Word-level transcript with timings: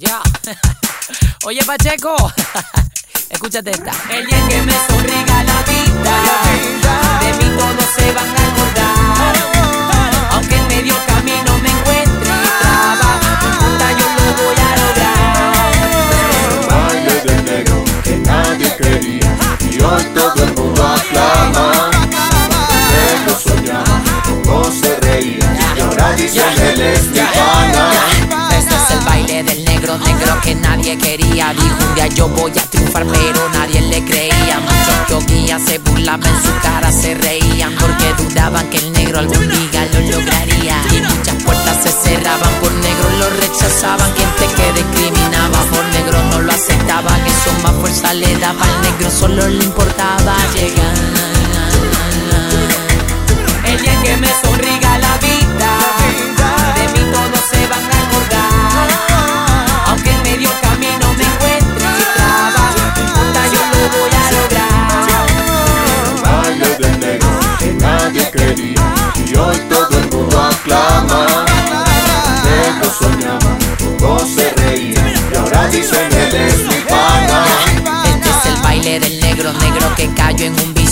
Ya. 0.00 0.22
Oye, 1.44 1.62
Pacheco. 1.62 2.16
Escúchate 3.28 3.70
esta. 3.70 3.92
El 4.10 4.24
día 4.24 4.48
que 4.48 4.62
me 4.62 4.72
sonriga 4.88 5.44
la 5.44 5.62
vida, 5.68 6.16
de 7.20 7.32
mí 7.34 7.44
todos 7.58 7.84
se 7.94 8.10
van 8.12 8.26
a 8.26 8.48
acordar. 8.48 9.34
Aunque 10.32 10.56
en 10.56 10.68
medio 10.68 10.94
camino 11.06 11.58
me 11.58 11.68
encuentre 11.68 12.32
traba, 12.60 13.20
no 13.20 13.46
importa, 13.52 13.92
yo 13.92 14.06
lo 14.16 14.24
voy 14.40 14.56
a 14.56 14.76
lograr. 14.80 15.68
baile 16.70 17.14
del 17.20 17.44
negro 17.44 17.84
que 18.02 18.16
nadie 18.16 18.74
quería 18.76 19.36
y 19.70 19.82
hoy 19.82 20.04
todo 20.14 20.44
el 20.44 20.52
mundo 20.54 20.82
aclama. 20.82 21.90
Negro 22.90 23.38
soñaba, 23.38 24.00
todos 24.44 24.74
se 24.80 24.96
reían 24.96 25.58
y 25.76 25.80
ahora 25.80 26.12
dicen 26.14 26.58
él 26.58 26.80
es 26.80 27.02
mi 27.08 27.18
pana. 27.18 28.19
Es 28.82 28.90
el 28.92 29.00
baile 29.04 29.42
del 29.42 29.64
negro, 29.64 29.98
negro 29.98 30.40
que 30.42 30.54
nadie 30.54 30.96
quería. 30.96 31.52
Dijo 31.52 31.76
un 31.88 31.94
día 31.94 32.06
yo 32.08 32.28
voy 32.28 32.52
a 32.52 32.62
triunfar, 32.70 33.04
pero 33.06 33.48
nadie 33.50 33.80
le 33.82 34.02
creía. 34.04 34.60
Muchos 34.60 35.08
yoguías 35.10 35.62
se 35.62 35.78
burlaban, 35.78 36.26
en 36.26 36.42
su 36.42 36.52
cara 36.62 36.90
se 36.90 37.14
reían. 37.14 37.74
Porque 37.78 38.14
dudaban 38.22 38.68
que 38.70 38.78
el 38.78 38.92
negro 38.92 39.18
algún 39.18 39.48
día 39.48 39.86
lo 39.92 40.00
lograría. 40.16 40.76
Y 40.92 41.00
muchas 41.00 41.42
puertas 41.44 41.76
se 41.82 41.90
cerraban, 41.90 42.54
por 42.60 42.72
negro 42.72 43.10
lo 43.18 43.30
rechazaban. 43.30 44.10
Gente 44.16 44.46
que 44.56 44.72
discriminaba, 44.72 45.58
por 45.70 45.84
negro 45.86 46.22
no 46.30 46.40
lo 46.40 46.52
aceptaban. 46.52 47.20
Eso 47.26 47.52
más 47.62 47.74
fuerza 47.80 48.14
le 48.14 48.36
daba 48.38 48.64
al 48.64 48.82
negro, 48.82 49.10
solo 49.10 49.46
le 49.46 49.64
importaba 49.64 50.36
llegar. 50.54 51.29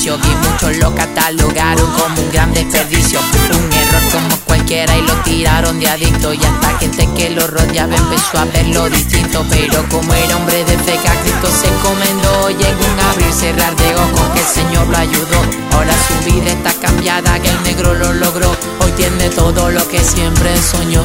Vicio 0.08 0.18
Y 0.24 0.46
muchos 0.46 0.76
lo 0.78 0.94
catalogaron 0.94 1.90
como 1.92 2.20
un 2.20 2.32
gran 2.32 2.52
desperdicio. 2.52 3.20
Un 3.20 3.72
error 3.72 4.02
como 4.12 4.36
cualquiera 4.44 4.96
y 4.96 5.02
lo 5.02 5.14
tiraron 5.22 5.78
de 5.80 5.88
adicto. 5.88 6.32
Y 6.32 6.38
hasta 6.38 6.78
gente 6.78 7.08
que 7.16 7.30
lo 7.30 7.46
rodeaba 7.46 7.94
empezó 7.94 8.38
a 8.38 8.44
verlo 8.46 8.88
distinto. 8.88 9.44
Pero 9.50 9.86
como 9.88 10.12
era 10.14 10.36
hombre 10.36 10.64
de 10.64 10.78
fe 10.78 10.98
que 11.02 11.08
a 11.08 11.20
Cristo 11.20 11.48
se 11.60 11.68
encomendó 11.68 12.50
Y 12.50 12.64
en 12.64 12.76
un 12.76 13.00
abrir 13.10 13.32
cerrar 13.32 13.76
de 13.76 13.94
ojos 13.94 14.30
que 14.34 14.40
el 14.40 14.46
Señor 14.46 14.86
lo 14.88 14.98
ayudó. 14.98 15.40
Ahora 15.72 15.92
su 15.92 16.30
vida 16.30 16.52
está 16.52 16.72
cambiada, 16.74 17.38
que 17.40 17.50
el 17.50 17.62
negro 17.62 17.94
lo 17.94 18.12
logró. 18.14 18.50
Hoy 18.80 18.92
tiene 18.92 19.28
todo 19.30 19.70
lo 19.70 19.86
que 19.88 20.02
siempre 20.02 20.56
soñó 20.56 21.04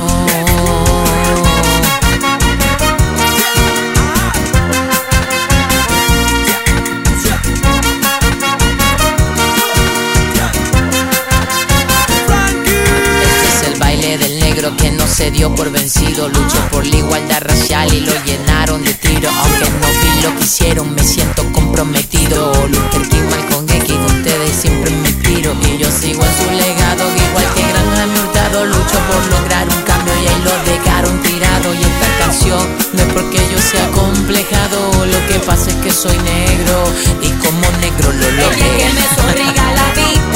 negro 14.63 14.77
que 14.77 14.91
no 14.91 15.05
se 15.07 15.31
dio 15.31 15.53
por 15.55 15.69
vencido. 15.71 16.29
Luchó 16.29 16.57
por 16.71 16.85
la 16.85 16.95
igualdad 16.95 17.41
racial 17.41 17.93
y 17.93 17.99
lo 18.01 18.13
llenaron 18.23 18.83
de 18.83 18.93
tiro. 18.93 19.29
Aunque 19.29 19.69
no 19.69 19.87
vi 20.01 20.21
lo 20.21 20.37
que 20.37 20.43
hicieron, 20.45 20.95
me 20.95 21.03
siento 21.03 21.43
comprometido. 21.51 22.53
Luther 22.67 23.09
King, 23.09 23.27
Malcolm 23.29 23.65
X, 23.69 23.87
de 23.87 24.05
ustedes 24.05 24.55
siempre 24.55 24.91
me 24.91 25.09
inspiro. 25.09 25.53
Y 25.67 25.77
yo 25.77 25.91
sigo 25.91 26.23
en 26.23 26.35
su 26.37 26.51
legado, 26.51 27.03
igual 27.27 27.45
que 27.55 27.61
Gran 27.61 28.09
Hurtado. 28.11 28.65
Lucho 28.65 28.97
por 29.09 29.39
lograr 29.39 29.67
un 29.67 29.81
cambio 29.81 30.13
y 30.23 30.27
ahí 30.27 30.41
lo 30.43 30.71
dejaron 30.71 31.21
tirado. 31.21 31.73
Y 31.73 31.81
esta 31.81 32.17
canción 32.19 32.63
no 32.93 33.01
es 33.01 33.13
porque 33.13 33.39
yo 33.51 33.59
sea 33.59 33.87
complejado. 33.91 35.05
Lo 35.05 35.27
que 35.27 35.39
pasa 35.45 35.71
es 35.71 35.75
que 35.77 35.91
soy 35.91 36.17
negro 36.19 36.83
y 37.21 37.29
como 37.43 37.67
negro 37.81 38.13
lo 38.13 38.31
logré. 38.31 38.83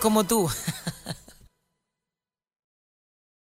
como 0.00 0.24
tú. 0.24 0.50